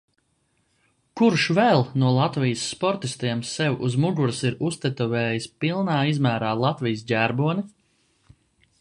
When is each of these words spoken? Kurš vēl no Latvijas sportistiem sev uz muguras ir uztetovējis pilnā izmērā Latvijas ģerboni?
Kurš 1.19 1.43
vēl 1.57 1.81
no 2.03 2.13
Latvijas 2.15 2.63
sportistiem 2.71 3.45
sev 3.51 3.77
uz 3.89 3.99
muguras 4.07 4.41
ir 4.51 4.59
uztetovējis 4.71 5.49
pilnā 5.65 6.03
izmērā 6.15 6.55
Latvijas 6.67 7.09
ģerboni? 7.15 7.71